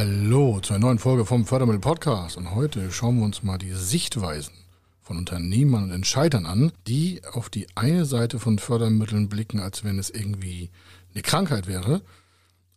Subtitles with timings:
[0.00, 3.74] Hallo zu einer neuen Folge vom Fördermittel Podcast und heute schauen wir uns mal die
[3.74, 4.54] Sichtweisen
[5.02, 9.98] von Unternehmern und Entscheidern an, die auf die eine Seite von Fördermitteln blicken, als wenn
[9.98, 10.70] es irgendwie
[11.12, 12.00] eine Krankheit wäre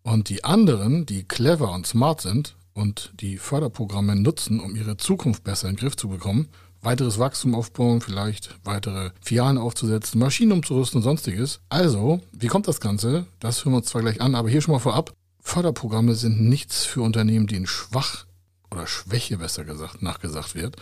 [0.02, 5.46] und die anderen, die clever und smart sind und die Förderprogramme nutzen, um ihre Zukunft
[5.46, 6.50] besser in den Griff zu bekommen,
[6.82, 11.62] weiteres Wachstum aufbauen, vielleicht weitere Filialen aufzusetzen, Maschinen umzurüsten und sonstiges.
[11.70, 13.28] Also, wie kommt das Ganze?
[13.40, 15.14] Das hören wir uns zwar gleich an, aber hier schon mal vorab.
[15.43, 18.25] Förderprogramme sind nichts für Unternehmen, denen schwach
[18.71, 20.78] oder Schwäche besser gesagt nachgesagt wird.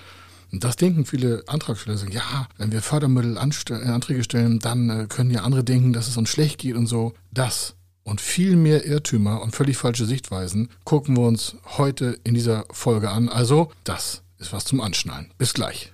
[0.51, 5.07] Und das denken viele Antragsteller, sagen, ja, wenn wir Fördermittel äh, Anträge stellen, dann äh,
[5.07, 7.13] können ja andere denken, dass es uns schlecht geht und so.
[7.31, 12.65] Das und viel mehr Irrtümer und völlig falsche Sichtweisen gucken wir uns heute in dieser
[12.71, 13.29] Folge an.
[13.29, 15.31] Also, das ist was zum Anschnallen.
[15.37, 15.93] Bis gleich.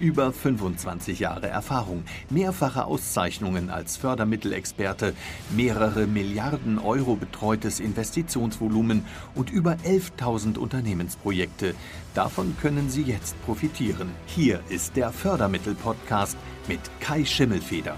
[0.00, 5.12] Über 25 Jahre Erfahrung, mehrfache Auszeichnungen als Fördermittelexperte,
[5.54, 11.74] mehrere Milliarden Euro betreutes Investitionsvolumen und über 11.000 Unternehmensprojekte.
[12.14, 14.10] Davon können Sie jetzt profitieren.
[14.24, 17.94] Hier ist der Fördermittel-Podcast mit Kai Schimmelfeder.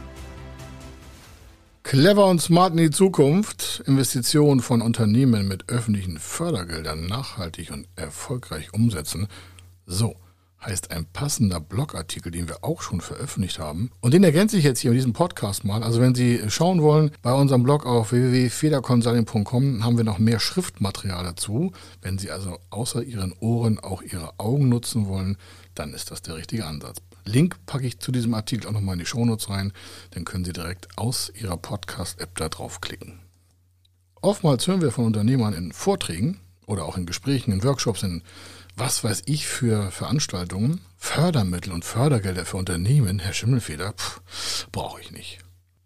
[1.85, 3.81] Clever und smart in die Zukunft.
[3.87, 9.29] Investitionen von Unternehmen mit öffentlichen Fördergeldern nachhaltig und erfolgreich umsetzen.
[9.87, 10.17] So
[10.65, 13.91] heißt ein passender Blogartikel, den wir auch schon veröffentlicht haben.
[14.01, 15.83] Und den ergänze ich jetzt hier in diesem Podcast mal.
[15.83, 21.25] Also wenn Sie schauen wollen, bei unserem Blog auf www.federconsulting.com haben wir noch mehr Schriftmaterial
[21.25, 21.73] dazu.
[22.01, 25.37] Wenn Sie also außer Ihren Ohren auch Ihre Augen nutzen wollen,
[25.75, 26.99] dann ist das der richtige Ansatz.
[27.25, 29.73] Link packe ich zu diesem Artikel auch nochmal in die Shownotes rein.
[30.11, 33.21] Dann können Sie direkt aus Ihrer Podcast-App da draufklicken.
[34.21, 38.23] Oftmals hören wir von Unternehmern in Vorträgen oder auch in Gesprächen, in Workshops, in
[38.77, 43.95] was weiß ich für Veranstaltungen, Fördermittel und Fördergelder für Unternehmen, Herr Schimmelfeder,
[44.73, 45.39] brauche ich nicht.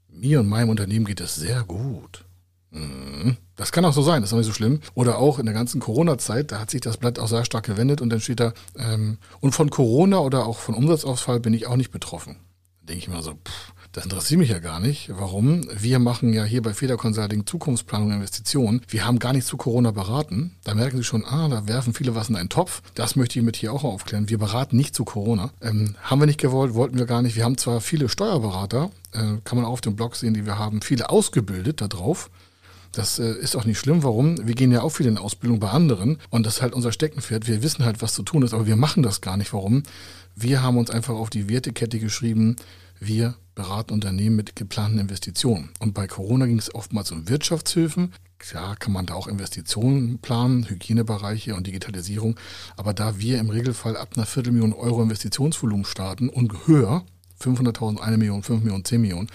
[0.09, 2.25] Mir und meinem Unternehmen geht es sehr gut.
[2.71, 3.37] Mhm.
[3.57, 4.81] Das kann auch so sein, das ist auch nicht so schlimm.
[4.95, 8.01] Oder auch in der ganzen Corona-Zeit, da hat sich das Blatt auch sehr stark gewendet
[8.01, 11.77] und dann steht da, ähm, und von Corona oder auch von Umsatzausfall bin ich auch
[11.77, 12.37] nicht betroffen.
[12.81, 15.09] Da denke ich mir so, pff, das interessiert mich ja gar nicht.
[15.17, 15.67] Warum?
[15.75, 18.83] Wir machen ja hier bei Feder Consulting Zukunftsplanung Investitionen.
[18.89, 20.55] Wir haben gar nicht zu Corona beraten.
[20.65, 22.83] Da merken Sie schon, ah, da werfen viele was in einen Topf.
[22.93, 24.29] Das möchte ich mit hier auch aufklären.
[24.29, 25.51] Wir beraten nicht zu Corona.
[25.63, 27.37] Ähm, haben wir nicht gewollt, wollten wir gar nicht.
[27.37, 30.59] Wir haben zwar viele Steuerberater, äh, kann man auch auf dem Blog sehen, die wir
[30.59, 32.29] haben, viele ausgebildet darauf.
[32.93, 34.03] Das äh, ist auch nicht schlimm.
[34.03, 34.47] Warum?
[34.47, 37.49] Wir gehen ja auch viel in Ausbildung bei anderen und das ist halt unser Steckenpferd.
[37.49, 39.55] Wir wissen halt, was zu tun ist, aber wir machen das gar nicht.
[39.55, 39.85] Warum?
[40.35, 42.57] Wir haben uns einfach auf die Wertekette geschrieben.
[43.01, 45.71] Wir beraten Unternehmen mit geplanten Investitionen.
[45.81, 48.13] Und bei Corona ging es oftmals um Wirtschaftshilfen.
[48.39, 52.39] Klar kann man da auch Investitionen planen, Hygienebereiche und Digitalisierung.
[52.77, 57.05] Aber da wir im Regelfall ab einer Viertelmillion Euro Investitionsvolumen starten und höher,
[57.41, 59.29] 500.000, 1 Million, 5 Millionen, 10 Millionen,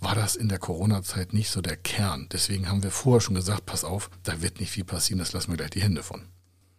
[0.00, 2.28] war das in der Corona-Zeit nicht so der Kern.
[2.32, 5.50] Deswegen haben wir vorher schon gesagt, pass auf, da wird nicht viel passieren, das lassen
[5.50, 6.22] wir gleich die Hände von.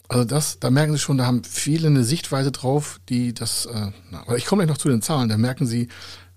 [0.07, 3.91] Also das, da merken Sie schon, da haben viele eine Sichtweise drauf, die das, äh,
[4.11, 5.87] na, aber ich komme gleich noch zu den Zahlen, da merken Sie,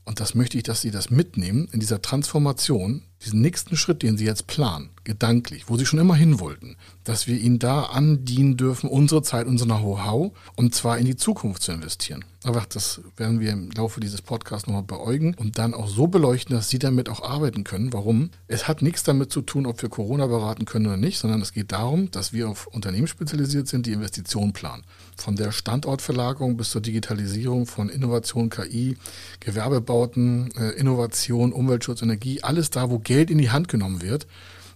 [0.09, 4.17] und das möchte ich, dass Sie das mitnehmen in dieser Transformation, diesen nächsten Schritt, den
[4.17, 8.57] Sie jetzt planen, gedanklich, wo Sie schon immer hin wollten, dass wir Ihnen da andienen
[8.57, 12.25] dürfen, unsere Zeit, unser Know-how, um zwar in die Zukunft zu investieren.
[12.49, 16.57] Aber das werden wir im Laufe dieses Podcasts nochmal beäugen und dann auch so beleuchten,
[16.57, 17.93] dass Sie damit auch arbeiten können.
[17.93, 18.31] Warum?
[18.47, 21.53] Es hat nichts damit zu tun, ob wir Corona beraten können oder nicht, sondern es
[21.53, 24.85] geht darum, dass wir auf Unternehmen spezialisiert sind, die Investitionen planen.
[25.19, 28.97] Von der Standortverlagerung bis zur Digitalisierung von Innovation, KI,
[29.41, 34.27] Gewerbebauten, äh, Innovation, Umweltschutz, Energie, alles da, wo Geld in die Hand genommen wird.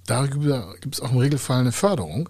[0.06, 2.29] Darüber gibt es auch im Regelfall eine Förderung.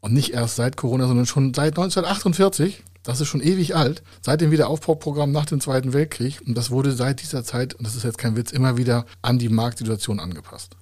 [0.00, 2.82] Und nicht erst seit Corona, sondern schon seit 1948.
[3.02, 4.02] Das ist schon ewig alt.
[4.20, 6.40] Seit dem Wiederaufbauprogramm nach dem Zweiten Weltkrieg.
[6.46, 9.38] Und das wurde seit dieser Zeit, und das ist jetzt kein Witz, immer wieder an
[9.38, 10.76] die Marktsituation angepasst.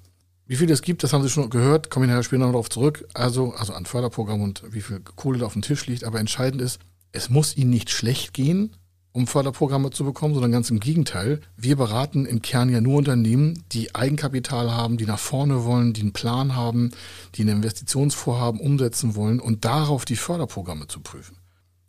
[0.46, 2.70] Wie viel es gibt, das haben Sie schon gehört, komme ich nachher später noch darauf
[2.70, 3.06] zurück.
[3.14, 6.04] Also, also an Förderprogramm und wie viel Kohle da auf dem Tisch liegt.
[6.04, 6.80] Aber entscheidend ist,
[7.12, 8.74] es muss Ihnen nicht schlecht gehen,
[9.12, 11.40] um Förderprogramme zu bekommen, sondern ganz im Gegenteil.
[11.56, 16.02] Wir beraten im Kern ja nur Unternehmen, die Eigenkapital haben, die nach vorne wollen, die
[16.02, 16.92] einen Plan haben,
[17.34, 21.37] die ein Investitionsvorhaben umsetzen wollen und darauf die Förderprogramme zu prüfen.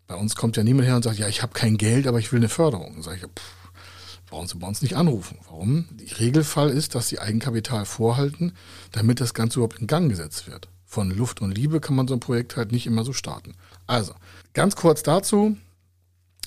[0.09, 2.31] Bei uns kommt ja niemand her und sagt, ja, ich habe kein Geld, aber ich
[2.31, 3.03] will eine Förderung.
[3.03, 5.37] Sage ich, pff, brauchen Sie bei uns nicht anrufen.
[5.47, 5.85] Warum?
[5.91, 8.53] Der Regelfall ist, dass Sie Eigenkapital vorhalten,
[8.91, 10.67] damit das Ganze überhaupt in Gang gesetzt wird.
[10.83, 13.53] von Luft und Liebe kann man so ein Projekt halt nicht immer so starten.
[13.85, 14.13] Also,
[14.53, 15.55] ganz kurz dazu.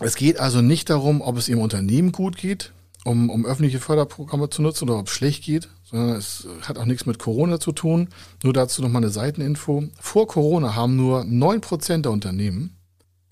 [0.00, 2.72] Es geht also nicht darum, ob es Ihrem Unternehmen gut geht,
[3.04, 6.86] um, um öffentliche Förderprogramme zu nutzen oder ob es schlecht geht, sondern es hat auch
[6.86, 8.08] nichts mit Corona zu tun.
[8.42, 9.84] Nur dazu nochmal eine Seiteninfo.
[10.00, 12.76] Vor Corona haben nur 9% der Unternehmen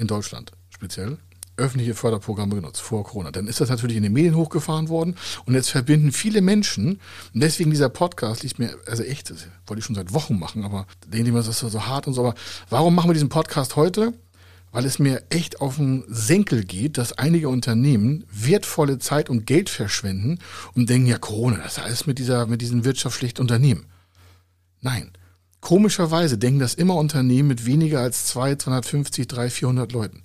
[0.00, 1.18] in Deutschland speziell
[1.60, 3.30] öffentliche Förderprogramme genutzt vor Corona.
[3.30, 5.14] Dann ist das natürlich in den Medien hochgefahren worden
[5.44, 7.00] und jetzt verbinden viele Menschen
[7.34, 10.64] und deswegen dieser Podcast liegt mir, also echt, das wollte ich schon seit Wochen machen,
[10.64, 12.22] aber denke ich mir, das ist so hart und so.
[12.22, 12.34] Aber
[12.70, 14.14] warum machen wir diesen Podcast heute?
[14.72, 19.68] Weil es mir echt auf den Senkel geht, dass einige Unternehmen wertvolle Zeit und Geld
[19.68, 20.38] verschwenden
[20.74, 23.86] und denken, ja, Corona, das alles mit dieser, mit diesen wirtschaftsschlechten Unternehmen.
[24.80, 25.10] Nein.
[25.60, 30.22] Komischerweise denken das immer Unternehmen mit weniger als 2, 250, 300, 400 Leuten.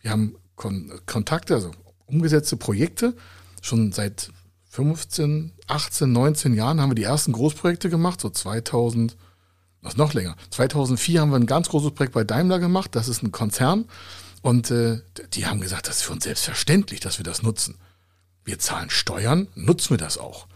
[0.00, 1.70] Wir haben Kon Kontakte, also
[2.06, 3.14] umgesetzte Projekte.
[3.62, 4.30] Schon seit
[4.70, 9.16] 15, 18, 19 Jahren haben wir die ersten Großprojekte gemacht, so 2000,
[9.80, 10.36] was noch länger.
[10.50, 13.86] 2004 haben wir ein ganz großes Projekt bei Daimler gemacht, das ist ein Konzern.
[14.42, 15.00] Und äh,
[15.32, 17.76] die haben gesagt, das ist für uns selbstverständlich, dass wir das nutzen.
[18.44, 20.46] Wir zahlen Steuern, nutzen wir das auch.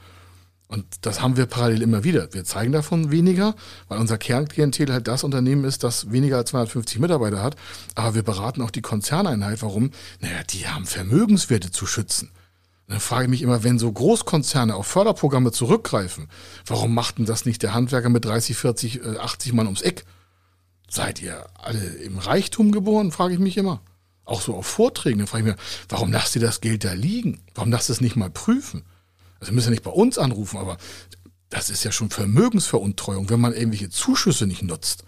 [0.72, 2.32] Und das haben wir parallel immer wieder.
[2.32, 3.54] Wir zeigen davon weniger,
[3.88, 7.56] weil unser Kernklientel halt das Unternehmen ist, das weniger als 250 Mitarbeiter hat.
[7.94, 9.60] Aber wir beraten auch die Konzerneinheit.
[9.60, 9.90] Warum?
[10.20, 12.30] Naja, die haben Vermögenswerte zu schützen.
[12.86, 16.28] Und dann frage ich mich immer, wenn so Großkonzerne auf Förderprogramme zurückgreifen,
[16.64, 20.06] warum macht denn das nicht der Handwerker mit 30, 40, 80 Mann ums Eck?
[20.88, 23.82] Seid ihr alle im Reichtum geboren, frage ich mich immer.
[24.24, 27.42] Auch so auf Vorträgen, dann frage ich mich, warum lasst ihr das Geld da liegen?
[27.54, 28.84] Warum lasst ihr es nicht mal prüfen?
[29.42, 30.76] Also müssen ja nicht bei uns anrufen, aber
[31.50, 35.02] das ist ja schon Vermögensveruntreuung, wenn man irgendwelche Zuschüsse nicht nutzt.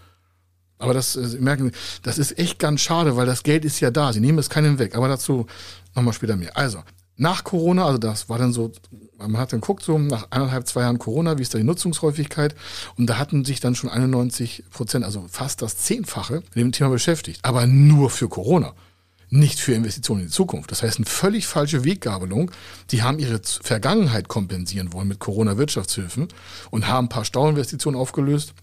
[0.77, 1.71] Aber das, äh, Sie merken,
[2.03, 4.13] das ist echt ganz schade, weil das Geld ist ja da.
[4.13, 4.97] Sie nehmen es keinem weg.
[4.97, 5.47] Aber dazu
[5.95, 6.57] nochmal später mehr.
[6.57, 6.83] Also,
[7.17, 8.73] nach Corona, also das war dann so,
[9.19, 12.57] man hat dann geguckt, so nach eineinhalb, zwei Jahren Corona, wie ist da die Nutzungshäufigkeit?
[12.97, 16.91] Und da hatten sich dann schon 91 Prozent, also fast das Zehnfache, mit dem Thema
[16.91, 17.39] beschäftigt.
[17.45, 18.75] Aber nur für Corona
[19.35, 20.71] nicht für Investitionen in die Zukunft.
[20.71, 22.53] Das heißt, eine völlig falsche Weggabelung.
[22.91, 26.29] Die haben ihre Vergangenheit kompensieren wollen mit Corona-Wirtschaftshilfen
[26.71, 28.55] und haben ein paar Stauinvestitionen aufgelöst.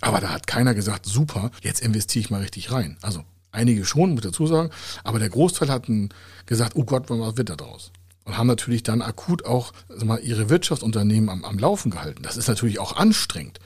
[0.00, 2.96] Aber da hat keiner gesagt, super, jetzt investiere ich mal richtig rein.
[3.02, 4.70] Also einige schon, muss ich dazu sagen,
[5.04, 6.08] aber der Großteil hatten
[6.46, 7.92] gesagt, oh Gott, was wird da draus?
[8.24, 9.72] Und haben natürlich dann akut auch
[10.02, 12.22] mal, ihre Wirtschaftsunternehmen am, am Laufen gehalten.
[12.22, 13.58] Das ist natürlich auch anstrengend.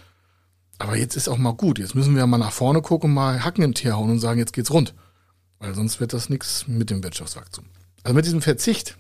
[0.79, 1.79] Aber jetzt ist auch mal gut.
[1.79, 4.53] Jetzt müssen wir mal nach vorne gucken, mal Hacken im Teer hauen und sagen, jetzt
[4.53, 4.95] geht's rund.
[5.65, 7.65] Weil sonst wird das nichts mit dem Wirtschaftswachstum.
[8.03, 8.99] Also mit diesem Verzicht,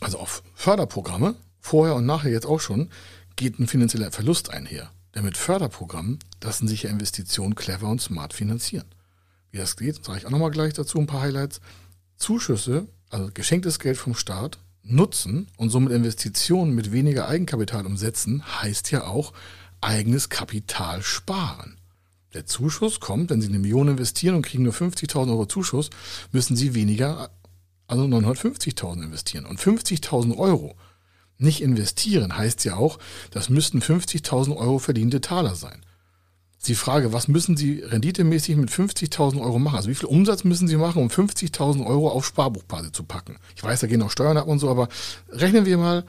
[0.00, 2.90] also auf Förderprogramme, vorher und nachher jetzt auch schon,
[3.36, 4.90] geht ein finanzieller Verlust einher.
[5.14, 8.84] Denn mit Förderprogrammen lassen sich ja Investitionen clever und smart finanzieren.
[9.50, 11.62] Wie das geht, sage ich auch nochmal gleich dazu ein paar Highlights.
[12.18, 18.90] Zuschüsse, also geschenktes Geld vom Staat, nutzen und somit Investitionen mit weniger Eigenkapital umsetzen, heißt
[18.90, 19.32] ja auch
[19.80, 21.79] eigenes Kapital sparen.
[22.34, 25.90] Der Zuschuss kommt, wenn Sie eine Million investieren und kriegen nur 50.000 Euro Zuschuss,
[26.30, 27.30] müssen Sie weniger,
[27.86, 29.46] also 950.000 investieren.
[29.46, 30.76] Und 50.000 Euro
[31.38, 32.98] nicht investieren heißt ja auch,
[33.30, 35.80] das müssten 50.000 Euro verdiente Taler sein.
[36.66, 39.76] Die Frage, was müssen Sie renditemäßig mit 50.000 Euro machen?
[39.76, 43.38] Also wie viel Umsatz müssen Sie machen, um 50.000 Euro auf Sparbuchbasis zu packen?
[43.56, 44.88] Ich weiß, da gehen auch Steuern ab und so, aber
[45.30, 46.04] rechnen wir mal,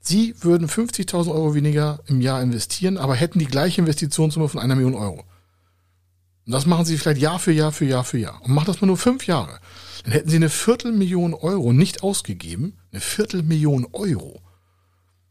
[0.00, 4.74] Sie würden 50.000 Euro weniger im Jahr investieren, aber hätten die gleiche Investitionssumme von einer
[4.74, 5.24] Million Euro.
[6.46, 8.40] Und das machen sie vielleicht Jahr für Jahr für Jahr für Jahr.
[8.42, 9.60] Und machen das mal nur fünf Jahre.
[10.04, 12.76] Dann hätten sie eine Viertelmillion Euro nicht ausgegeben.
[12.92, 14.42] Eine Viertelmillion Euro.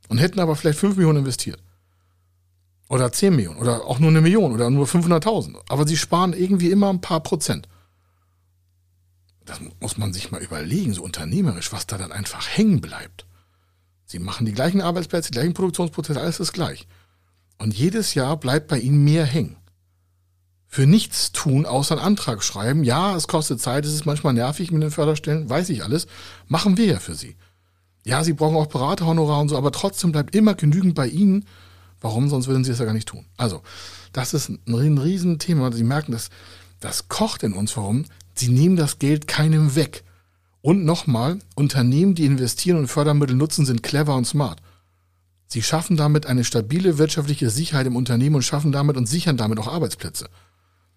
[0.10, 1.62] Und hätten aber vielleicht fünf Millionen investiert.
[2.89, 3.60] Oder zehn Millionen.
[3.60, 4.53] Oder auch nur eine Million.
[4.53, 5.55] Oder nur 500.000.
[5.70, 7.67] Aber sie sparen irgendwie immer ein paar Prozent.
[9.46, 13.27] Das muss man sich mal überlegen, so unternehmerisch, was da dann einfach hängen bleibt.
[14.05, 16.88] Sie machen die gleichen Arbeitsplätze, die gleichen Produktionsprozesse, alles ist gleich.
[17.58, 19.58] Und jedes Jahr bleibt bei ihnen mehr hängen
[20.74, 22.84] für nichts tun, außer einen Antrag schreiben.
[22.84, 26.08] Ja, es kostet Zeit, es ist manchmal nervig mit den Förderstellen, weiß ich alles.
[26.48, 27.36] Machen wir ja für Sie.
[28.06, 31.46] Ja, Sie brauchen auch Beraterhonorar und so, aber trotzdem bleibt immer genügend bei Ihnen.
[32.01, 32.27] Warum?
[32.27, 33.27] Sonst würden Sie es ja gar nicht tun.
[33.38, 33.62] Also,
[34.13, 35.72] das ist ein Riesenthema.
[35.72, 36.32] Sie merken, dass
[36.80, 37.77] das kocht in uns.
[37.77, 38.06] Warum?
[38.34, 40.03] Sie nehmen das Geld keinem weg.
[40.62, 44.60] Und nochmal, Unternehmen, die investieren und Fördermittel nutzen, sind clever und smart.
[45.46, 49.60] Sie schaffen damit eine stabile wirtschaftliche Sicherheit im Unternehmen und schaffen damit und sichern damit
[49.60, 50.30] auch Arbeitsplätze.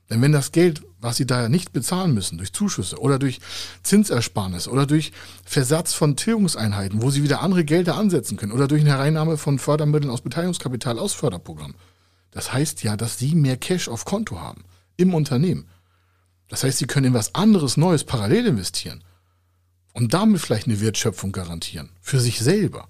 [0.09, 3.41] Denn wenn das Geld, was sie da nicht bezahlen müssen, durch Zuschüsse oder durch
[3.83, 5.13] Zinsersparnis oder durch
[5.45, 9.59] Versatz von Tilgungseinheiten, wo sie wieder andere Gelder ansetzen können oder durch eine Hereinnahme von
[9.59, 11.75] Fördermitteln aus Beteiligungskapital aus Förderprogramm,
[12.31, 14.65] das heißt ja, dass sie mehr Cash auf Konto haben
[14.97, 15.69] im Unternehmen.
[16.49, 19.03] Das heißt, sie können in was anderes Neues parallel investieren
[19.93, 21.91] und damit vielleicht eine Wertschöpfung garantieren.
[22.01, 22.89] Für sich selber.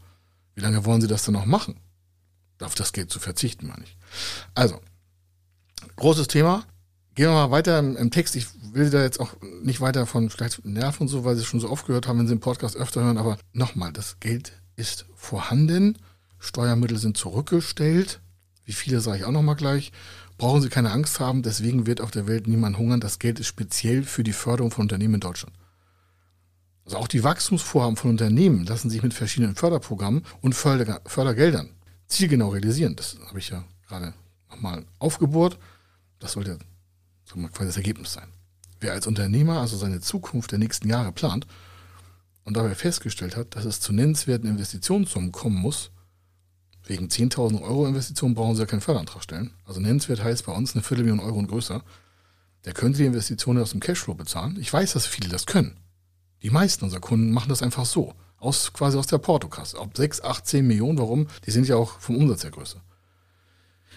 [0.55, 1.81] Wie lange wollen sie das denn noch machen?
[2.61, 3.97] Auf das Geld zu verzichten, meine ich.
[4.55, 4.81] Also,
[5.97, 6.65] Großes Thema.
[7.17, 8.37] Gehen wir mal weiter im, Text.
[8.37, 11.47] Ich will da jetzt auch nicht weiter von vielleicht nerven und so, weil Sie es
[11.47, 13.17] schon so oft gehört haben, wenn Sie den Podcast öfter hören.
[13.17, 15.97] Aber nochmal, das Geld ist vorhanden.
[16.39, 18.21] Steuermittel sind zurückgestellt.
[18.67, 19.93] Wie viele sage ich auch nochmal gleich.
[20.37, 21.43] Brauchen Sie keine Angst haben.
[21.43, 23.01] Deswegen wird auf der Welt niemand hungern.
[23.01, 25.57] Das Geld ist speziell für die Förderung von Unternehmen in Deutschland.
[26.85, 31.71] Also auch die Wachstumsvorhaben von Unternehmen lassen sich mit verschiedenen Förderprogrammen und Förder Fördergeldern
[32.09, 32.95] zielgenau realisieren.
[32.95, 34.13] Das habe ich ja gerade
[34.51, 35.59] nochmal aufgebohrt.
[36.19, 36.59] Das sollte
[37.27, 38.29] quasi das Ergebnis sein.
[38.81, 41.47] Wer als Unternehmer also seine Zukunft der nächsten Jahre plant
[42.45, 45.91] und dabei festgestellt hat, dass es zu nennenswerten Investitionssummen kommen muss,
[46.85, 49.51] wegen 10.000 Euro Investitionen brauchen Sie ja keinen Förderantrag stellen.
[49.65, 51.83] Also nennenswert heißt bei uns eine Viertelmillion Euro und größer.
[52.65, 54.57] Der könnte die Investitionen aus dem Cashflow bezahlen.
[54.61, 55.77] Ich weiß, dass viele das können.
[56.43, 58.15] Die meisten unserer Kunden machen das einfach so.
[58.39, 59.81] Aus, quasi aus der Portokasse.
[59.81, 61.27] Ob 6, 8, 10 Millionen, warum?
[61.45, 62.81] Die sind ja auch vom Umsatz her größer.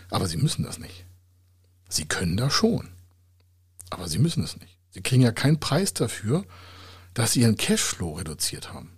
[0.10, 1.06] Aber sie müssen das nicht.
[1.90, 2.90] Sie können das schon.
[3.90, 4.78] Aber sie müssen es nicht.
[4.92, 6.46] Sie kriegen ja keinen Preis dafür,
[7.14, 8.98] dass sie ihren Cashflow reduziert haben.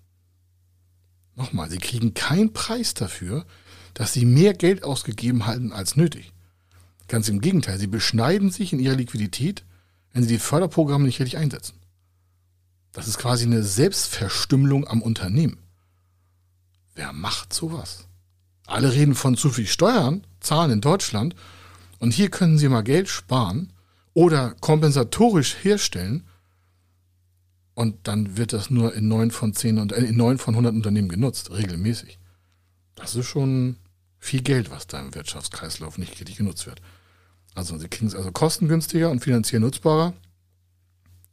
[1.36, 3.46] Nochmal, sie kriegen keinen Preis dafür,
[3.94, 6.34] dass sie mehr Geld ausgegeben halten als nötig.
[7.08, 9.66] Ganz im Gegenteil, sie beschneiden sich in ihrer Liquidität,
[10.14, 11.76] wenn sie die Förderprogramme nicht richtig einsetzen.
[12.92, 15.58] Das ist quasi eine Selbstverstümmelung am Unternehmen.
[16.94, 18.08] Wer macht sowas?
[18.66, 21.36] Alle reden von zu viel Steuern, zahlen in Deutschland
[22.00, 23.72] und hier können sie mal Geld sparen
[24.14, 26.26] oder kompensatorisch herstellen
[27.74, 30.74] und dann wird das nur in neun von zehn und äh, in neun von hundert
[30.74, 32.20] Unternehmen genutzt, regelmäßig.
[32.96, 33.78] Das ist schon
[34.20, 36.82] viel Geld, was da im Wirtschaftskreislauf nicht richtig genutzt wird.
[37.56, 40.14] Also sie kriegen es also kostengünstiger und finanziell nutzbarer.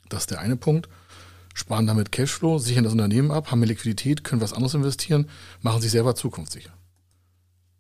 [0.09, 0.89] Das ist der eine Punkt.
[1.55, 5.29] Sparen damit Cashflow, sichern das Unternehmen ab, haben mehr Liquidität, können was anderes investieren,
[5.61, 6.78] machen sich selber zukunftssicher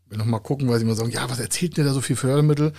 [0.08, 2.16] will noch mal gucken, weil sie immer sagen, ja, was erzählt denn da so viel
[2.16, 2.72] Fördermittel?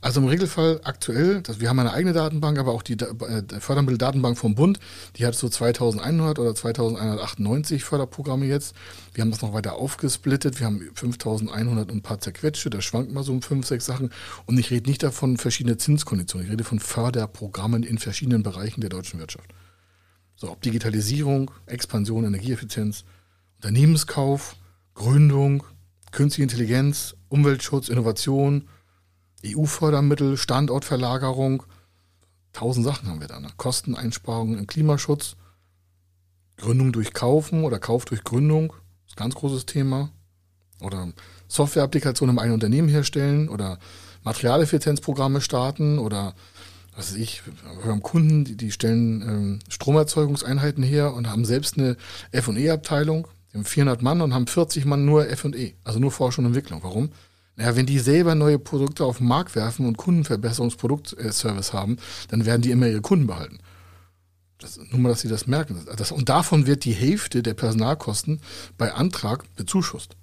[0.00, 4.36] Also im Regelfall aktuell, das, wir haben eine eigene Datenbank, aber auch die äh, Fördermitteldatenbank
[4.36, 4.80] vom Bund,
[5.16, 8.74] die hat so 2100 oder 2198 Förderprogramme jetzt.
[9.14, 10.58] Wir haben das noch weiter aufgesplittet.
[10.58, 12.68] Wir haben 5100 und ein paar zerquetschte.
[12.68, 14.10] Da schwankt mal so um fünf, sechs Sachen.
[14.46, 16.48] Und ich rede nicht davon verschiedene Zinskonditionen.
[16.48, 19.54] Ich rede von Förderprogrammen in verschiedenen Bereichen der deutschen Wirtschaft.
[20.34, 23.04] So, ob Digitalisierung, Expansion, Energieeffizienz,
[23.58, 24.56] Unternehmenskauf,
[24.94, 25.62] Gründung,
[26.12, 28.68] Künstliche Intelligenz, Umweltschutz, Innovation,
[29.44, 31.64] EU-Fördermittel, Standortverlagerung.
[32.52, 33.40] Tausend Sachen haben wir da.
[33.40, 33.48] Ne?
[33.56, 35.36] Kosteneinsparungen im Klimaschutz,
[36.58, 38.74] Gründung durch Kaufen oder Kauf durch Gründung,
[39.06, 40.10] ist ein ganz großes Thema.
[40.80, 41.12] Oder
[41.48, 43.78] Softwareapplikationen im eigenen Unternehmen herstellen oder
[44.22, 46.34] Materialeffizienzprogramme starten oder
[46.94, 47.42] was weiß ich,
[47.82, 51.96] wir haben Kunden, die, die stellen ähm, Stromerzeugungseinheiten her und haben selbst eine
[52.32, 53.28] F&E-Abteilung.
[53.52, 56.82] Die haben 400 Mann und haben 40 Mann nur F&E, also nur Forschung und Entwicklung.
[56.82, 57.10] Warum?
[57.56, 62.62] Naja, wenn die selber neue Produkte auf den Markt werfen und Kundenverbesserungsproduktservice haben, dann werden
[62.62, 63.58] die immer ihre Kunden behalten.
[64.58, 65.84] Das, nur mal, dass sie das merken.
[65.96, 68.40] Das, und davon wird die Hälfte der Personalkosten
[68.78, 70.16] bei Antrag bezuschusst.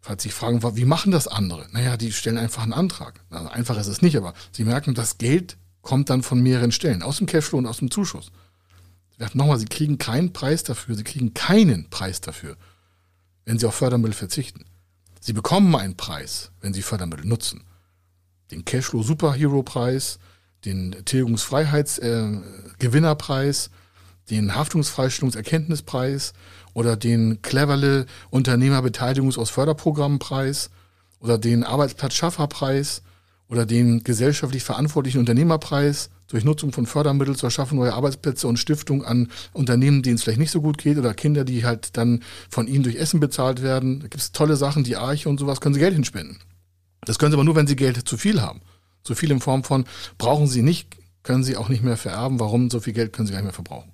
[0.00, 1.66] Falls Sie fragen, wie machen das andere?
[1.72, 3.20] Naja, die stellen einfach einen Antrag.
[3.28, 7.02] Also einfach ist es nicht, aber sie merken, das Geld kommt dann von mehreren Stellen,
[7.02, 8.32] aus dem Cashflow und aus dem Zuschuss
[9.34, 12.56] nochmal, Sie kriegen keinen Preis dafür, Sie kriegen keinen Preis dafür,
[13.44, 14.64] wenn Sie auf Fördermittel verzichten.
[15.20, 17.64] Sie bekommen einen Preis, wenn Sie Fördermittel nutzen.
[18.50, 20.18] Den Cashflow Superhero Preis,
[20.64, 23.70] den Tilgungsfreiheitsgewinnerpreis, äh,
[24.30, 26.32] den Haftungsfreistellungserkenntnispreis
[26.72, 30.70] oder den Cleverle Unternehmerbeteiligungs- aus Förderprogrammenpreis
[31.18, 33.02] oder den Arbeitsplatzschafferpreis
[33.48, 39.04] oder den gesellschaftlich verantwortlichen Unternehmerpreis durch Nutzung von Fördermitteln zur Schaffung neuer Arbeitsplätze und Stiftung
[39.04, 42.66] an Unternehmen, denen es vielleicht nicht so gut geht oder Kinder, die halt dann von
[42.66, 44.00] ihnen durch Essen bezahlt werden.
[44.00, 46.38] Da gibt es tolle Sachen, die Arche und sowas, können sie Geld hinspenden.
[47.02, 48.60] Das können sie aber nur, wenn sie Geld zu viel haben.
[49.02, 49.84] Zu viel in Form von,
[50.18, 52.38] brauchen sie nicht, können sie auch nicht mehr vererben.
[52.38, 52.70] Warum?
[52.70, 53.92] So viel Geld können sie gar nicht mehr verbrauchen.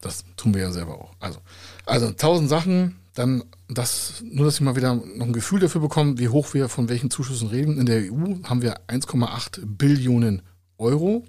[0.00, 1.12] Das tun wir ja selber auch.
[1.20, 1.38] Also,
[1.86, 6.18] also tausend Sachen, dann das, nur dass ich mal wieder noch ein Gefühl dafür bekomme,
[6.18, 7.78] wie hoch wir von welchen Zuschüssen reden.
[7.78, 10.42] In der EU haben wir 1,8 Billionen
[10.80, 11.24] Euro.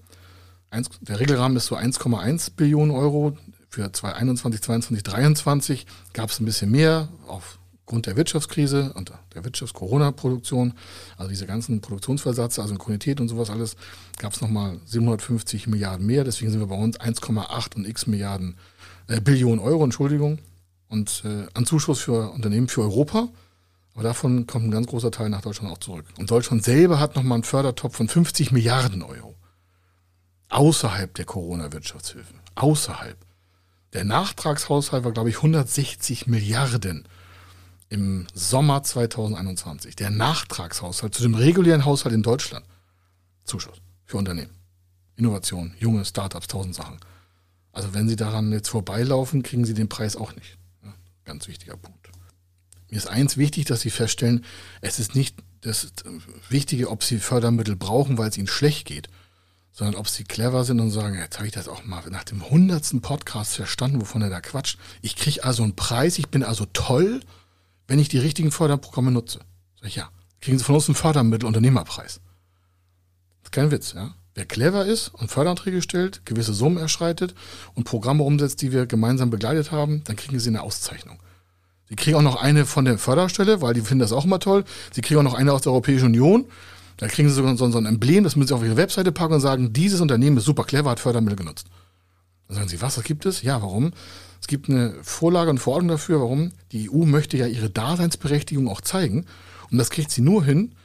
[1.01, 3.37] der Regelrahmen ist so 1,1 Billionen Euro.
[3.69, 10.73] Für 2021, 2022, 2023 gab es ein bisschen mehr aufgrund der Wirtschaftskrise und der Wirtschafts-Corona-Produktion.
[11.17, 13.77] Also diese ganzen Produktionsversätze, also Synchronität und sowas alles,
[14.17, 16.25] gab es nochmal 750 Milliarden mehr.
[16.25, 18.57] Deswegen sind wir bei uns 1,8 und x Milliarden
[19.07, 20.39] äh, Billionen Euro, Entschuldigung.
[20.89, 23.29] Und äh, an Zuschuss für Unternehmen für Europa.
[23.93, 26.05] Aber davon kommt ein ganz großer Teil nach Deutschland auch zurück.
[26.17, 29.35] Und Deutschland selber hat nochmal einen Fördertopf von 50 Milliarden Euro
[30.51, 32.33] außerhalb der Corona-Wirtschaftshilfe.
[32.55, 33.17] Außerhalb.
[33.93, 37.07] Der Nachtragshaushalt war, glaube ich, 160 Milliarden
[37.89, 39.95] im Sommer 2021.
[39.95, 42.65] Der Nachtragshaushalt zu dem regulären Haushalt in Deutschland.
[43.43, 44.51] Zuschuss für Unternehmen.
[45.15, 46.99] Innovation, junge Startups, tausend Sachen.
[47.73, 50.57] Also wenn Sie daran jetzt vorbeilaufen, kriegen Sie den Preis auch nicht.
[50.83, 50.93] Ja,
[51.25, 52.09] ganz wichtiger Punkt.
[52.89, 54.43] Mir ist eins wichtig, dass Sie feststellen,
[54.81, 55.93] es ist nicht das
[56.49, 59.09] Wichtige, ob Sie Fördermittel brauchen, weil es Ihnen schlecht geht,
[59.71, 62.49] sondern ob Sie clever sind und sagen, jetzt habe ich das auch mal nach dem
[62.49, 64.77] hundertsten Podcast verstanden, wovon er da quatscht.
[65.01, 67.21] Ich kriege also einen Preis, ich bin also toll,
[67.87, 69.39] wenn ich die richtigen Förderprogramme nutze.
[69.79, 70.09] Sag ich, ja,
[70.41, 72.21] kriegen Sie von uns einen Fördermittel Unternehmerpreis.
[73.41, 74.13] Das ist kein Witz, ja.
[74.33, 77.35] Wer clever ist und Förderanträge stellt, gewisse Summen erschreitet
[77.73, 81.19] und Programme umsetzt, die wir gemeinsam begleitet haben, dann kriegen Sie eine Auszeichnung.
[81.89, 84.63] Sie kriegen auch noch eine von der Förderstelle, weil die finden das auch immer toll.
[84.93, 86.45] Sie kriegen auch noch eine aus der Europäischen Union.
[87.01, 89.41] Da kriegen Sie sogar so, ein Emblem, das müssen Sie auf Ihre Webseite packen und
[89.41, 91.65] sagen, dieses Unternehmen ist super clever, hat Fördermittel genutzt.
[92.47, 93.41] Dann sagen Sie, was, was gibt es?
[93.41, 93.91] Ja, warum?
[94.39, 96.51] Es gibt eine Vorlage und Verordnung dafür, warum?
[96.71, 99.25] Die EU möchte ja ihre Daseinsberechtigung auch zeigen.
[99.71, 100.75] Und das kriegt sie nur hin,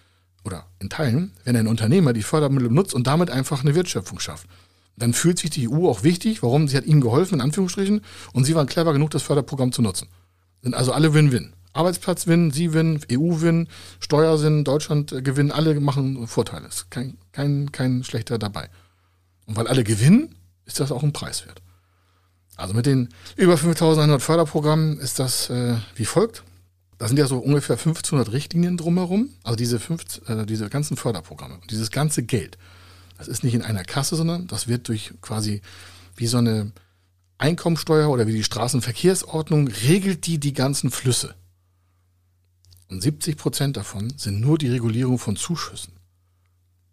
[0.43, 4.49] oder in Teilen, wenn ein Unternehmer die Fördermittel benutzt und damit einfach eine Wertschöpfung schafft.
[4.97, 6.67] Dann fühlt sich die EU auch wichtig, warum?
[6.67, 8.01] Sie hat ihnen geholfen, in Anführungsstrichen,
[8.33, 10.09] und sie waren clever genug, das Förderprogramm zu nutzen.
[10.63, 11.53] Sind also alle Win-Win.
[11.77, 13.69] Arbeitsplatz Win, Sie Win, EU Win,
[14.01, 16.67] Steuer Win, Deutschland gewinnen, alle machen Vorteile.
[16.67, 18.69] Ist kein, kein, kein schlechter dabei.
[19.47, 21.63] Und weil alle gewinnen, ist das auch ein Preis wert.
[22.57, 26.43] Also mit den über 5100 Förderprogrammen ist das äh, wie folgt.
[26.99, 31.55] Da sind ja so ungefähr 1500 Richtlinien drumherum, also diese, fünf, äh, diese ganzen Förderprogramme.
[31.55, 32.57] Und dieses ganze Geld,
[33.19, 35.61] das ist nicht in einer Kasse, sondern das wird durch quasi
[36.17, 36.73] wie so eine
[37.37, 41.35] Einkommensteuer oder wie die Straßenverkehrsordnung regelt die die ganzen Flüsse.
[42.89, 45.95] Und 70 Prozent davon sind nur die Regulierung von Zuschüssen.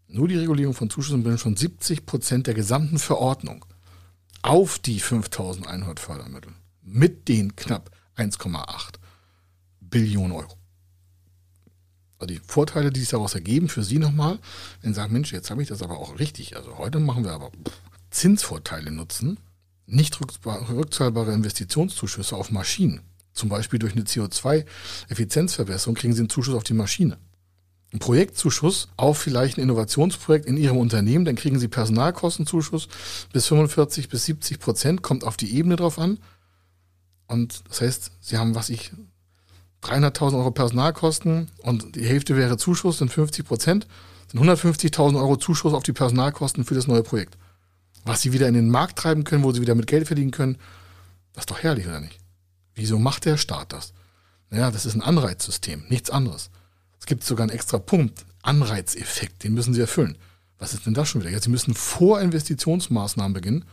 [0.08, 3.66] Nur die Regulierung von Zuschüssen bilden schon 70 Prozent der gesamten Verordnung
[4.42, 8.96] auf die 5100 Fördermittel mit den knapp 1,8
[9.80, 10.58] Billionen Euro.
[12.20, 14.40] Also die Vorteile, die sich daraus ergeben, für Sie nochmal,
[14.82, 16.56] wenn Sie sagen, Mensch, jetzt habe ich das aber auch richtig.
[16.56, 17.51] Also heute machen wir aber
[18.12, 19.40] Zinsvorteile nutzen,
[19.86, 23.01] nicht rückzahlbare Investitionszuschüsse auf Maschinen.
[23.33, 27.17] Zum Beispiel durch eine CO2-Effizienzverbesserung kriegen Sie einen Zuschuss auf die Maschine.
[27.91, 32.87] Ein Projektzuschuss auf vielleicht ein Innovationsprojekt in Ihrem Unternehmen, dann kriegen Sie Personalkostenzuschuss
[33.31, 36.19] bis 45 bis 70 Prozent, kommt auf die Ebene drauf an.
[37.27, 38.91] Und das heißt, Sie haben, was ich,
[39.83, 43.87] 300.000 Euro Personalkosten und die Hälfte wäre Zuschuss, sind 50 Prozent,
[44.31, 47.37] sind 150.000 Euro Zuschuss auf die Personalkosten für das neue Projekt.
[48.05, 50.57] Was Sie wieder in den Markt treiben können, wo Sie wieder mit Geld verdienen können,
[51.33, 52.23] das ist doch herrlich, oder nicht?
[52.75, 53.94] Wieso macht der Staat das?
[54.50, 56.50] Naja, das ist ein Anreizsystem, nichts anderes.
[57.00, 60.18] Es gibt sogar einen extra Punkt, Anreizeffekt, den müssen Sie erfüllen.
[60.57, 61.31] Was ist denn das schon wieder?
[61.31, 63.66] Ja, Sie müssen vor Investitionsmaßnahmen beginnen,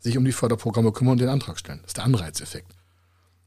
[0.00, 1.78] sich um die Förderprogramme kümmern und den Antrag stellen.
[1.82, 2.74] Das ist der Anreizeffekt.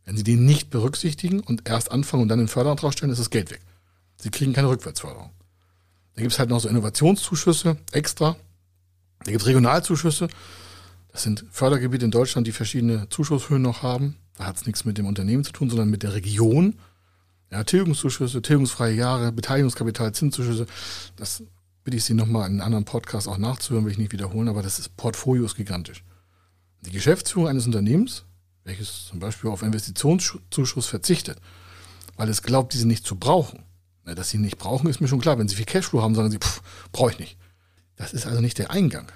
[0.05, 3.29] Wenn Sie den nicht berücksichtigen und erst anfangen und dann den Förderantrag stellen, ist das
[3.29, 3.61] Geld weg.
[4.17, 5.31] Sie kriegen keine Rückwärtsförderung.
[6.15, 8.35] Da gibt es halt noch so Innovationszuschüsse extra.
[9.23, 10.27] Da gibt es Regionalzuschüsse.
[11.11, 14.17] Das sind Fördergebiete in Deutschland, die verschiedene Zuschusshöhen noch haben.
[14.41, 16.73] Da hat es nichts mit dem Unternehmen zu tun, sondern mit der Region.
[17.51, 20.65] Ja, Tilgungszuschüsse, tilgungsfreie Jahre, Beteiligungskapital, Zinszuschüsse.
[21.15, 21.43] Das
[21.83, 24.63] bitte ich Sie nochmal in einem anderen Podcast auch nachzuhören, will ich nicht wiederholen, aber
[24.63, 26.03] das ist, Portfolio ist gigantisch.
[26.79, 28.25] Die Geschäftsführung eines Unternehmens,
[28.63, 31.37] welches zum Beispiel auf Investitionszuschuss verzichtet,
[32.15, 33.63] weil es glaubt, diese nicht zu brauchen.
[34.05, 35.37] Dass sie nicht brauchen, ist mir schon klar.
[35.37, 36.39] Wenn sie viel Cashflow haben, sagen sie,
[36.91, 37.37] brauche ich nicht.
[37.95, 39.11] Das ist also nicht der Eingang,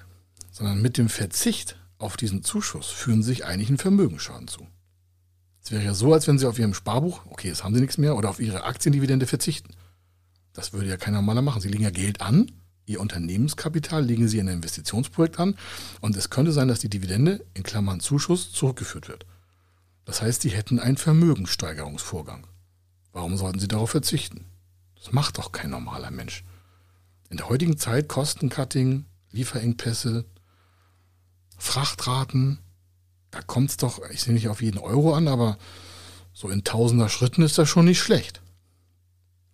[0.52, 4.68] sondern mit dem Verzicht auf diesen Zuschuss führen sich eigentlich einen Vermögensschaden zu.
[5.66, 7.98] Es wäre ja so, als wenn Sie auf Ihrem Sparbuch, okay, jetzt haben Sie nichts
[7.98, 9.74] mehr, oder auf Ihre Aktiendividende verzichten.
[10.52, 11.60] Das würde ja kein normaler machen.
[11.60, 12.52] Sie legen ja Geld an,
[12.84, 15.56] Ihr Unternehmenskapital legen Sie in ein Investitionsprojekt an
[16.00, 19.26] und es könnte sein, dass die Dividende in Klammern Zuschuss zurückgeführt wird.
[20.04, 22.46] Das heißt, Sie hätten einen Vermögenssteigerungsvorgang.
[23.10, 24.44] Warum sollten Sie darauf verzichten?
[24.94, 26.44] Das macht doch kein normaler Mensch.
[27.28, 30.26] In der heutigen Zeit Kostencutting, Lieferengpässe,
[31.58, 32.60] Frachtraten,
[33.36, 35.58] da kommt es doch, ich sehe nicht auf jeden Euro an, aber
[36.32, 38.40] so in tausender Schritten ist das schon nicht schlecht.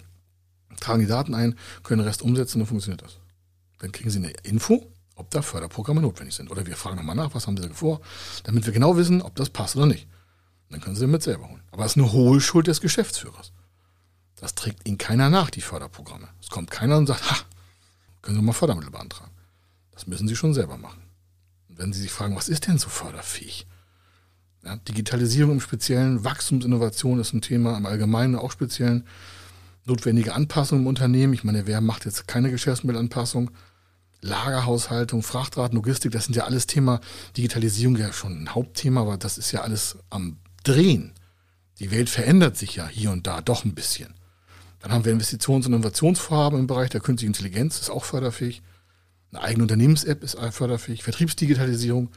[0.81, 1.55] tragen die Daten ein,
[1.85, 3.19] können den Rest umsetzen und dann funktioniert das.
[3.79, 4.85] Dann kriegen Sie eine Info,
[5.19, 6.51] ob da Förderprogramme notwendig sind.
[6.51, 8.01] Oder wir fragen nochmal nach, was haben Sie vor,
[8.45, 10.07] damit wir genau wissen, ob das passt oder nicht.
[10.71, 11.63] dann können Sie damit selber holen.
[11.71, 13.53] Aber das ist eine hohe Schuld des Geschäftsführers.
[14.37, 16.29] Das trägt Ihnen keiner nach, die Förderprogramme.
[16.41, 17.37] Es kommt keiner und sagt, ha,
[18.23, 19.33] können Sie mal Fördermittel beantragen.
[19.91, 21.03] Das müssen Sie schon selber machen.
[21.69, 23.67] Und wenn Sie sich fragen, was ist denn so förderfähig?
[24.65, 29.07] Ja, Digitalisierung im Speziellen, Wachstumsinnovation ist ein Thema, im Allgemeinen auch speziellen.
[29.85, 31.33] Notwendige Anpassungen im Unternehmen.
[31.33, 33.51] Ich meine, wer macht jetzt keine Geschäftsmittelanpassung?
[34.21, 37.01] Lagerhaushaltung, Frachtraten, Logistik, das sind ja alles Thema.
[37.37, 41.13] Digitalisierung ja schon ein Hauptthema, aber das ist ja alles am Drehen.
[41.79, 44.15] Die Welt verändert sich ja hier und da doch ein bisschen.
[44.81, 48.63] Dann haben wir Investitions- und Innovationsvorhaben im Bereich der künstlichen Intelligenz, ist auch förderfähig.
[49.31, 51.03] Eine eigene Unternehmens-App ist förderfähig.
[51.03, 52.11] Vertriebsdigitalisierung,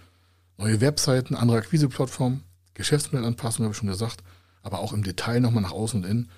[0.58, 4.24] neue Webseiten, andere Akquiseplattformen, Geschäftsmodellanpassung, habe ich schon gesagt,
[4.64, 6.30] aber auch im Detail nochmal nach außen und innen.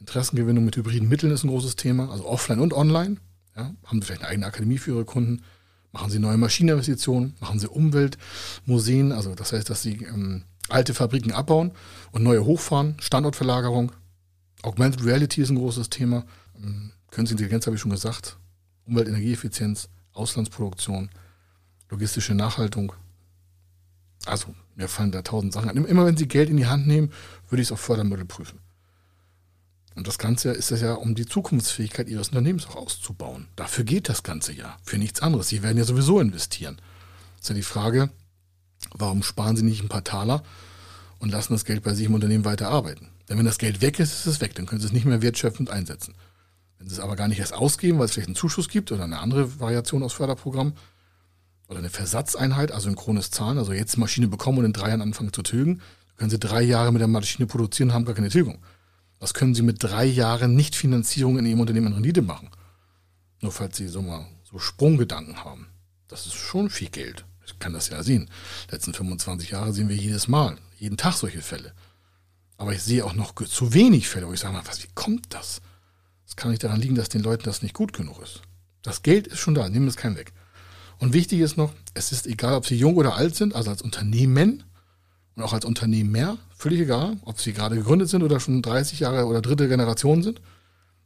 [0.00, 3.18] Interessengewinnung mit hybriden Mitteln ist ein großes Thema, also offline und online.
[3.56, 5.42] Ja, haben Sie vielleicht eine eigene Akademie für Ihre Kunden?
[5.92, 7.34] Machen Sie neue Maschineninvestitionen?
[7.40, 9.12] Machen Sie Umweltmuseen?
[9.12, 11.72] Also das heißt, dass Sie ähm, alte Fabriken abbauen
[12.12, 13.92] und neue hochfahren, Standortverlagerung.
[14.62, 16.24] Augmented Reality ist ein großes Thema.
[16.56, 18.38] Ähm, Künstliche Intelligenz habe ich schon gesagt.
[18.86, 21.10] Umwelt, Energieeffizienz, Auslandsproduktion,
[21.90, 22.94] logistische Nachhaltung.
[24.24, 25.84] Also, mir fallen da tausend Sachen an.
[25.84, 27.12] Immer wenn Sie Geld in die Hand nehmen,
[27.50, 28.60] würde ich es auf Fördermittel prüfen.
[29.94, 33.48] Und das Ganze ist es ja, um die Zukunftsfähigkeit Ihres Unternehmens auch auszubauen.
[33.56, 34.76] Dafür geht das Ganze ja.
[34.82, 35.48] Für nichts anderes.
[35.48, 36.76] Sie werden ja sowieso investieren.
[37.36, 38.10] Das ist ja die Frage,
[38.94, 40.42] warum sparen Sie nicht ein paar Taler
[41.18, 43.08] und lassen das Geld bei sich im Unternehmen weiter arbeiten?
[43.28, 44.54] Denn wenn das Geld weg ist, ist es weg.
[44.54, 46.14] Dann können Sie es nicht mehr wertschöpfend einsetzen.
[46.78, 49.04] Wenn Sie es aber gar nicht erst ausgeben, weil es vielleicht einen Zuschuss gibt oder
[49.04, 50.72] eine andere Variation aus Förderprogramm
[51.68, 55.32] oder eine Versatzeinheit, also synchrones Zahlen, also jetzt Maschine bekommen und in drei Jahren anfangen
[55.32, 55.80] zu tilgen,
[56.16, 58.58] können Sie drei Jahre mit der Maschine produzieren und haben gar keine Tilgung.
[59.22, 62.50] Was können Sie mit drei Jahren Nichtfinanzierung in Ihrem Unternehmen an Rendite machen?
[63.40, 65.68] Nur falls Sie so mal so Sprunggedanken haben.
[66.08, 67.24] Das ist schon viel Geld.
[67.46, 68.28] Ich kann das ja sehen.
[68.66, 71.72] Die letzten 25 Jahre sehen wir jedes Mal, jeden Tag solche Fälle.
[72.56, 75.60] Aber ich sehe auch noch zu wenig Fälle, wo ich sage, was, wie kommt das?
[76.26, 78.42] Das kann nicht daran liegen, dass den Leuten das nicht gut genug ist.
[78.82, 80.32] Das Geld ist schon da, nehmen es keinen weg.
[80.98, 83.82] Und wichtig ist noch, es ist egal, ob Sie jung oder alt sind, also als
[83.82, 84.64] Unternehmen
[85.34, 89.26] und auch als Unternehmer, völlig egal, ob sie gerade gegründet sind oder schon 30 Jahre
[89.26, 90.40] oder dritte Generation sind.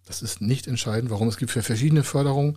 [0.04, 1.10] Das ist nicht entscheidend.
[1.10, 1.28] Warum?
[1.28, 2.56] Es gibt für verschiedene Förderungen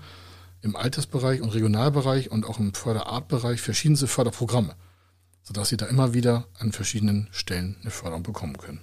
[0.61, 4.75] im Altersbereich und Regionalbereich und auch im Förderartbereich verschiedenste Förderprogramme,
[5.43, 8.81] sodass sie da immer wieder an verschiedenen Stellen eine Förderung bekommen können.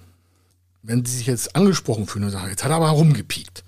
[0.81, 3.63] Wenn Sie sich jetzt angesprochen fühlen und sagen, jetzt hat er aber rumgepiekt,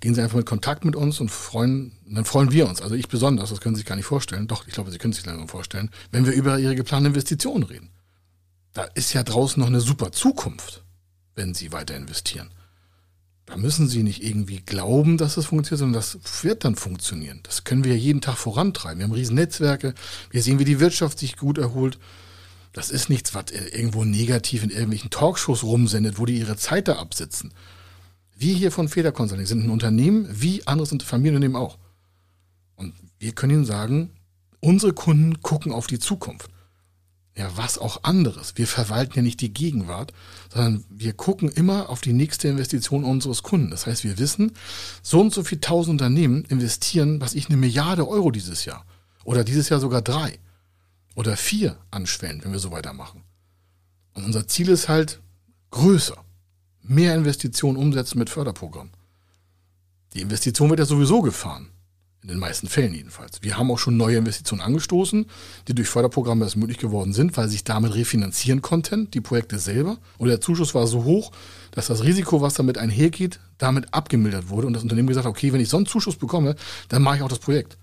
[0.00, 2.80] gehen Sie einfach mit Kontakt mit uns und freuen, dann freuen wir uns.
[2.80, 4.48] Also ich besonders, das können Sie sich gar nicht vorstellen.
[4.48, 7.90] Doch, ich glaube, Sie können sich langsam vorstellen, wenn wir über Ihre geplanten Investitionen reden
[8.72, 10.82] da ist ja draußen noch eine super Zukunft,
[11.34, 12.50] wenn Sie weiter investieren.
[13.46, 17.40] Da müssen Sie nicht irgendwie glauben, dass das funktioniert, sondern das wird dann funktionieren.
[17.42, 18.98] Das können wir ja jeden Tag vorantreiben.
[18.98, 19.94] Wir haben riesen Netzwerke,
[20.30, 21.98] wir sehen, wie die Wirtschaft sich gut erholt.
[22.72, 26.96] Das ist nichts, was irgendwo negativ in irgendwelchen Talkshows rumsendet, wo die ihre Zeit da
[26.96, 27.52] absitzen.
[28.34, 31.78] Wir hier von Feder Consulting sind ein Unternehmen, wie andere sind Familienunternehmen auch.
[32.76, 34.10] Und wir können Ihnen sagen,
[34.60, 36.51] unsere Kunden gucken auf die Zukunft
[37.36, 38.52] ja, was auch anderes.
[38.56, 40.12] Wir verwalten ja nicht die Gegenwart,
[40.52, 43.70] sondern wir gucken immer auf die nächste Investition unseres Kunden.
[43.70, 44.52] Das heißt, wir wissen,
[45.02, 48.84] so und so viel tausend Unternehmen investieren, was ich, eine Milliarde Euro dieses Jahr.
[49.24, 50.38] Oder dieses Jahr sogar drei.
[51.14, 53.22] Oder vier anschwellen, wenn wir so weitermachen.
[54.12, 55.20] Und unser Ziel ist halt
[55.70, 56.16] größer.
[56.82, 58.90] Mehr Investitionen umsetzen mit Förderprogramm.
[60.12, 61.70] Die Investition wird ja sowieso gefahren.
[62.22, 63.42] In den meisten Fällen jedenfalls.
[63.42, 65.26] Wir haben auch schon neue Investitionen angestoßen,
[65.66, 69.98] die durch Förderprogramme erst möglich geworden sind, weil sich damit refinanzieren konnten, die Projekte selber.
[70.18, 71.32] Und der Zuschuss war so hoch,
[71.72, 75.52] dass das Risiko, was damit einhergeht, damit abgemildert wurde und das Unternehmen gesagt hat, okay,
[75.52, 76.54] wenn ich so einen Zuschuss bekomme,
[76.88, 77.76] dann mache ich auch das Projekt.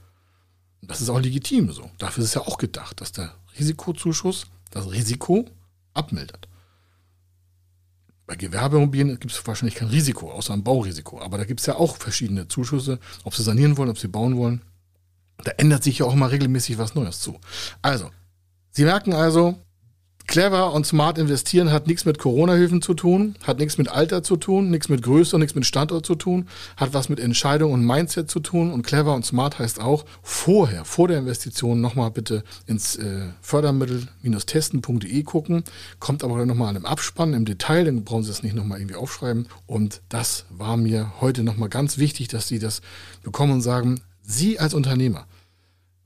[0.81, 1.91] Und das ist auch legitim so.
[1.97, 5.45] Dafür ist es ja auch gedacht, dass der Risikozuschuss das Risiko
[5.93, 6.48] abmildert.
[8.29, 11.19] Bei Gewerbeimmobilien gibt es wahrscheinlich kein Risiko, außer ein Baurisiko.
[11.19, 14.37] Aber da gibt es ja auch verschiedene Zuschüsse, ob sie sanieren wollen, ob sie bauen
[14.37, 14.61] wollen.
[15.43, 17.39] Da ändert sich ja auch mal regelmäßig was Neues zu.
[17.81, 18.11] Also,
[18.69, 19.57] Sie merken also,
[20.29, 24.37] Clever und smart investieren hat nichts mit Corona-Hilfen zu tun, hat nichts mit Alter zu
[24.37, 28.29] tun, nichts mit Größe, nichts mit Standort zu tun, hat was mit Entscheidung und Mindset
[28.29, 28.71] zu tun.
[28.71, 35.23] Und clever und smart heißt auch vorher, vor der Investition nochmal bitte ins äh, Fördermittel-testen.de
[35.23, 35.63] gucken.
[35.97, 39.47] Kommt aber nochmal im Abspann, im Detail, dann brauchen Sie es nicht nochmal irgendwie aufschreiben.
[39.65, 42.81] Und das war mir heute nochmal ganz wichtig, dass Sie das
[43.23, 45.25] bekommen und sagen, Sie als Unternehmer,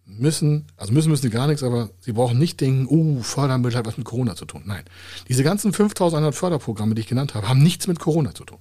[0.06, 3.86] müssen, also müssen müssen sie gar nichts, aber sie brauchen nicht denken, uh, Fördermittel hat
[3.86, 4.64] was mit Corona zu tun.
[4.66, 4.84] Nein.
[5.30, 8.60] Diese ganzen 5100 Förderprogramme, die ich genannt habe, haben nichts mit Corona zu tun.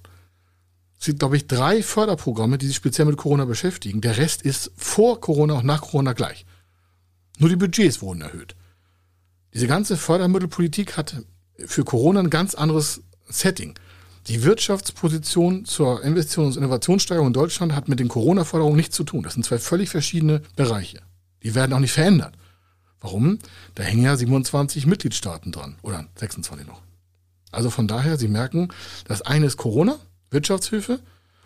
[0.99, 3.99] Es gibt, glaube ich, drei Förderprogramme, die sich speziell mit Corona beschäftigen.
[3.99, 6.45] Der Rest ist vor Corona und nach Corona gleich.
[7.39, 8.55] Nur die Budgets wurden erhöht.
[9.53, 11.23] Diese ganze Fördermittelpolitik hat
[11.57, 13.77] für Corona ein ganz anderes Setting.
[14.27, 19.23] Die Wirtschaftsposition zur Investitions- und Innovationssteigerung in Deutschland hat mit den Corona-Förderungen nichts zu tun.
[19.23, 21.01] Das sind zwei völlig verschiedene Bereiche.
[21.43, 22.35] Die werden auch nicht verändert.
[23.01, 23.39] Warum?
[23.75, 26.81] Da hängen ja 27 Mitgliedstaaten dran oder 26 noch.
[27.51, 28.69] Also von daher, Sie merken,
[29.05, 29.97] das eine ist Corona,
[30.31, 30.99] Wirtschaftshilfe,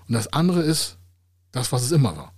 [0.08, 0.98] und das andere ist
[1.52, 2.34] das, was es immer war.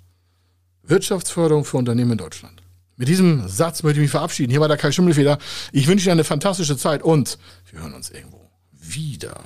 [0.84, 2.64] Wirtschaftsförderung für Unternehmen in Deutschland.
[2.96, 4.52] Mit diesem Satz möchte ich mich verabschieden.
[4.52, 5.38] Hier war der Kai Schimmelfeder.
[5.72, 7.38] Ich wünsche Ihnen eine fantastische Zeit und
[7.72, 9.40] wir hören uns irgendwo wieder.